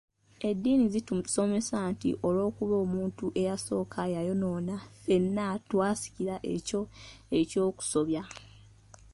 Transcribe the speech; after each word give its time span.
Eddiini 0.49 0.85
zitusomesa 0.93 1.75
nti 1.91 2.09
olw'okuba 2.27 2.75
omuntu 2.85 3.25
eyasooka 3.41 4.01
yayonoona 4.15 4.75
ffenna 4.83 5.45
twasikira 5.69 6.35
ekyo 6.53 6.81
eky'okusobya. 7.39 8.21